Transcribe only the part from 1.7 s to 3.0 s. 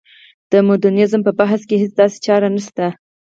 هېڅ داسې چاره نشته.